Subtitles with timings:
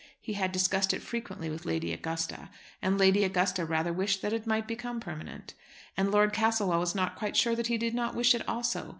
[0.19, 2.49] He had discussed it frequently with Lady Augusta,
[2.81, 5.53] and Lady Augusta rather wished that it might become permanent.
[5.95, 8.89] And Lord Castlewell was not quite sure that he did not wish it also.